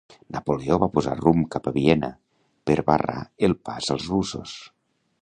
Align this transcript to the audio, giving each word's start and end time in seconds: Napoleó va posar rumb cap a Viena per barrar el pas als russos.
Napoleó 0.35 0.77
va 0.83 0.87
posar 0.95 1.13
rumb 1.19 1.49
cap 1.57 1.69
a 1.71 1.75
Viena 1.77 2.11
per 2.71 2.79
barrar 2.91 3.23
el 3.49 3.57
pas 3.71 3.95
als 3.99 4.13
russos. 4.17 4.61